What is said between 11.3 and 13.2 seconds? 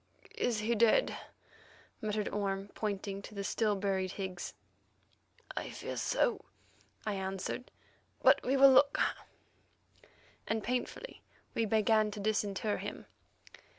we began to disinter him.